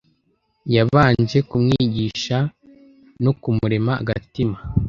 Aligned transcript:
yabanje 0.75 1.37
kumwigisha 1.49 2.37
no 3.23 3.31
kumurema 3.41 3.91
agatima 4.01 4.57